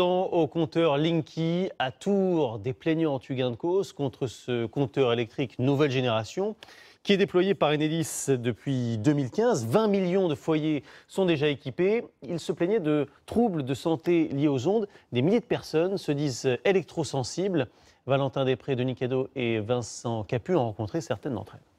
au 0.00 0.46
compteur 0.46 0.96
Linky 0.96 1.68
à 1.78 1.90
Tours, 1.90 2.58
des 2.58 2.72
plaignants 2.72 3.20
eu 3.28 3.34
gain 3.34 3.50
de 3.50 3.56
cause 3.56 3.92
contre 3.92 4.26
ce 4.26 4.64
compteur 4.66 5.12
électrique 5.12 5.58
nouvelle 5.58 5.90
génération 5.90 6.56
qui 7.02 7.12
est 7.12 7.16
déployé 7.16 7.54
par 7.54 7.70
Enedis 7.70 8.26
depuis 8.28 8.96
2015. 8.98 9.66
20 9.66 9.88
millions 9.88 10.28
de 10.28 10.34
foyers 10.34 10.84
sont 11.08 11.26
déjà 11.26 11.48
équipés. 11.48 12.04
Ils 12.22 12.38
se 12.38 12.52
plaignaient 12.52 12.80
de 12.80 13.08
troubles 13.26 13.64
de 13.64 13.74
santé 13.74 14.28
liés 14.28 14.48
aux 14.48 14.68
ondes. 14.68 14.88
Des 15.10 15.20
milliers 15.20 15.40
de 15.40 15.44
personnes 15.44 15.98
se 15.98 16.12
disent 16.12 16.48
électrosensibles. 16.64 17.68
Valentin 18.06 18.44
Després, 18.44 18.76
Denis 18.76 18.94
Cadeau 18.94 19.28
et 19.34 19.58
Vincent 19.58 20.22
Capu 20.24 20.54
ont 20.54 20.64
rencontré 20.64 21.00
certaines 21.00 21.34
d'entre 21.34 21.56
elles. 21.56 21.72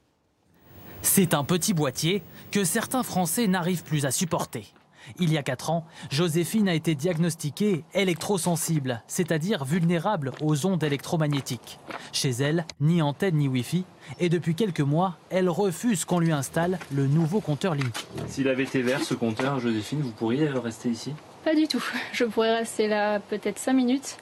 C'est 1.01 1.33
un 1.33 1.43
petit 1.43 1.73
boîtier 1.73 2.21
que 2.51 2.63
certains 2.63 3.03
Français 3.03 3.47
n'arrivent 3.47 3.83
plus 3.83 4.05
à 4.05 4.11
supporter. 4.11 4.73
Il 5.19 5.31
y 5.31 5.37
a 5.37 5.43
4 5.43 5.69
ans, 5.69 5.85
Joséphine 6.09 6.69
a 6.69 6.73
été 6.73 6.95
diagnostiquée 6.95 7.83
électrosensible, 7.93 9.01
c'est-à-dire 9.07 9.65
vulnérable 9.65 10.31
aux 10.41 10.65
ondes 10.65 10.83
électromagnétiques. 10.83 11.79
Chez 12.11 12.31
elle, 12.31 12.65
ni 12.81 13.01
antenne 13.01 13.35
ni 13.35 13.47
Wi-Fi, 13.47 13.85
et 14.19 14.29
depuis 14.29 14.55
quelques 14.55 14.81
mois, 14.81 15.17
elle 15.29 15.49
refuse 15.49 16.05
qu'on 16.05 16.19
lui 16.19 16.31
installe 16.31 16.79
le 16.93 17.07
nouveau 17.07 17.41
compteur 17.41 17.75
Link. 17.75 18.05
S'il 18.27 18.47
avait 18.47 18.63
été 18.63 18.81
vert 18.81 19.03
ce 19.03 19.13
compteur, 19.13 19.59
Joséphine, 19.59 20.01
vous 20.01 20.11
pourriez 20.11 20.47
rester 20.47 20.89
ici? 20.89 21.13
Pas 21.43 21.55
du 21.55 21.67
tout. 21.67 21.83
Je 22.13 22.25
pourrais 22.25 22.57
rester 22.57 22.87
là 22.87 23.19
peut-être 23.19 23.59
5 23.59 23.73
minutes, 23.73 24.17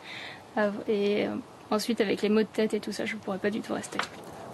et 0.87 1.27
euh, 1.27 1.35
ensuite 1.69 2.01
avec 2.01 2.21
les 2.21 2.29
maux 2.29 2.41
de 2.41 2.47
tête 2.47 2.73
et 2.73 2.79
tout 2.79 2.91
ça, 2.91 3.05
je 3.05 3.15
ne 3.15 3.19
pourrais 3.19 3.37
pas 3.37 3.49
du 3.49 3.61
tout 3.61 3.73
rester. 3.73 3.99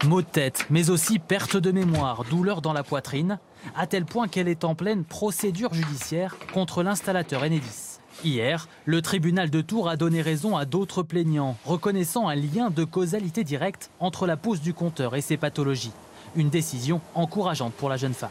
Maux 0.06 0.22
de 0.22 0.28
tête, 0.28 0.68
mais 0.70 0.92
aussi 0.92 1.18
perte 1.18 1.58
de 1.58 1.72
mémoire, 1.72 2.24
douleur 2.30 2.62
dans 2.62 2.72
la 2.72 2.84
poitrine, 2.84 3.40
à 3.76 3.88
tel 3.88 4.06
point 4.06 4.28
qu'elle 4.28 4.48
est 4.48 4.64
en 4.64 4.76
pleine 4.76 5.04
procédure 5.04 5.74
judiciaire 5.74 6.36
contre 6.54 6.84
l'installateur 6.84 7.42
Enedis. 7.44 7.98
Hier, 8.24 8.68
le 8.86 9.02
tribunal 9.02 9.50
de 9.50 9.62
Tours 9.62 9.90
a 9.90 9.98
donné 9.98 10.22
raison 10.22 10.56
à 10.56 10.66
d'autres 10.66 11.02
plaignants, 11.02 11.58
reconnaissant 11.66 12.28
un 12.28 12.36
lien 12.36 12.70
de 12.70 12.84
causalité 12.84 13.44
directe 13.44 13.90
entre 14.00 14.28
la 14.28 14.38
pose 14.38 14.62
du 14.62 14.74
compteur 14.74 15.16
et 15.16 15.22
ses 15.22 15.38
pathologies. 15.38 15.94
Une 16.36 16.50
décision 16.50 17.02
encourageante 17.16 17.74
pour 17.74 17.90
la 17.90 17.98
jeune 17.98 18.14
femme. 18.14 18.30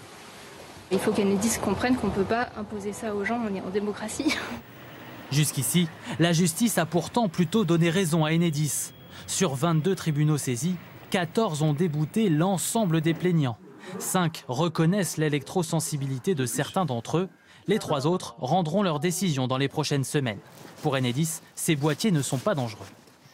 Il 0.92 1.00
faut 1.00 1.10
qu'Enedis 1.10 1.58
comprenne 1.60 1.96
qu'on 1.96 2.08
ne 2.08 2.12
peut 2.12 2.22
pas 2.22 2.48
imposer 2.56 2.92
ça 2.92 3.12
aux 3.14 3.24
gens, 3.24 3.40
on 3.44 3.54
est 3.54 3.60
en 3.60 3.70
démocratie. 3.70 4.36
Jusqu'ici, 5.32 5.88
la 6.20 6.32
justice 6.32 6.78
a 6.78 6.86
pourtant 6.86 7.28
plutôt 7.28 7.64
donné 7.64 7.90
raison 7.90 8.24
à 8.24 8.32
Enedis. 8.32 8.92
Sur 9.26 9.56
22 9.56 9.96
tribunaux 9.96 10.38
saisis, 10.38 10.76
14 11.10 11.62
ont 11.62 11.72
débouté 11.72 12.28
l'ensemble 12.28 13.00
des 13.00 13.14
plaignants. 13.14 13.56
5 14.00 14.44
reconnaissent 14.48 15.18
l'électrosensibilité 15.18 16.34
de 16.34 16.46
certains 16.46 16.84
d'entre 16.84 17.18
eux. 17.18 17.28
Les 17.68 17.78
trois 17.78 18.06
autres 18.06 18.34
rendront 18.40 18.82
leur 18.82 18.98
décision 18.98 19.46
dans 19.46 19.56
les 19.56 19.68
prochaines 19.68 20.04
semaines. 20.04 20.38
Pour 20.82 20.94
Enedis, 20.94 21.40
ces 21.54 21.76
boîtiers 21.76 22.10
ne 22.10 22.22
sont 22.22 22.38
pas 22.38 22.54
dangereux. 22.54 22.86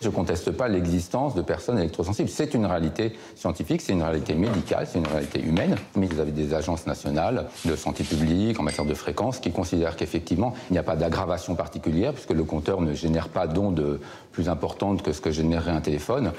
Je 0.03 0.09
ne 0.09 0.13
conteste 0.13 0.51
pas 0.51 0.69
l'existence 0.69 1.35
de 1.35 1.43
personnes 1.43 1.79
électrosensibles. 1.79 2.29
C'est 2.29 2.55
une 2.55 2.67
réalité 2.67 3.13
scientifique, 3.37 3.81
c'est 3.81 3.93
une 3.93 4.03
réalité 4.03 4.35
médicale, 4.35 4.87
c'est 4.91 4.99
une 4.99 5.07
réalité 5.07 5.41
humaine. 5.41 5.77
Mais 5.97 6.07
vous 6.07 6.19
avez 6.19 6.33
des 6.33 6.55
agences 6.55 6.87
nationales 6.87 7.47
de 7.65 7.77
santé 7.77 8.03
publique 8.05 8.59
en 8.59 8.65
matière 8.65 8.85
de 8.85 8.95
fréquence 8.95 9.39
qui 9.39 9.53
considèrent 9.53 9.97
qu'effectivement, 9.97 10.55
il 10.71 10.73
n'y 10.75 10.79
a 10.79 10.83
pas 10.83 10.97
d'aggravation 10.97 11.55
particulière 11.55 12.13
puisque 12.13 12.33
le 12.33 12.45
compteur 12.45 12.81
ne 12.81 12.93
génère 12.95 13.29
pas 13.29 13.47
d'ondes 13.47 14.01
plus 14.33 14.49
importantes 14.49 15.03
que 15.03 15.13
ce 15.13 15.21
que 15.21 15.31
générerait 15.31 15.71
un 15.71 15.81
téléphone. 15.81 16.33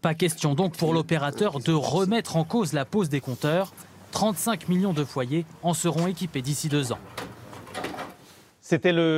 Pas 0.00 0.14
question 0.14 0.54
donc 0.54 0.76
pour 0.76 0.94
l'opérateur 0.94 1.58
de 1.58 1.72
remettre 1.72 2.36
en 2.36 2.44
cause 2.44 2.72
la 2.72 2.84
pose 2.84 3.08
des 3.08 3.20
compteurs. 3.20 3.72
35 4.12 4.68
millions 4.68 4.92
de 4.92 5.04
foyers 5.04 5.44
en 5.62 5.74
seront 5.74 6.06
équipés 6.06 6.40
d'ici 6.40 6.68
deux 6.68 6.92
ans. 6.92 6.98
C'était 8.60 8.92
le 8.92 9.16